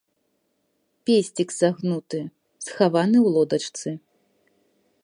[1.09, 2.19] Песцік сагнуты,
[2.65, 3.89] схаваны ў лодачцы.